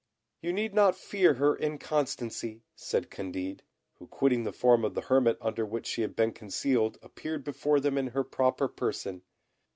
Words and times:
"You 0.41 0.51
need 0.51 0.73
not 0.73 0.95
fear 0.95 1.35
her 1.35 1.55
inconstancy," 1.55 2.63
said 2.75 3.11
Candid, 3.11 3.61
who, 3.99 4.07
quitting 4.07 4.45
the 4.45 4.51
form 4.51 4.83
of 4.83 4.95
the 4.95 5.01
hermit 5.01 5.37
under 5.39 5.63
which 5.63 5.85
she 5.85 6.01
had 6.01 6.15
been 6.15 6.31
concealed, 6.33 6.97
appeared 7.03 7.43
before 7.43 7.79
them 7.79 7.99
in 7.99 8.07
her 8.07 8.23
proper 8.23 8.67
person. 8.67 9.21